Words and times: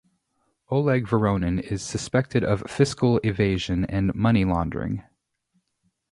Oleg 0.71 1.05
Voronin 1.07 1.59
is 1.61 1.83
suspected 1.83 2.43
of 2.43 2.63
fiscal 2.67 3.19
evasion 3.23 3.85
and 3.85 4.11
money 4.15 4.43
laundering. 4.43 5.03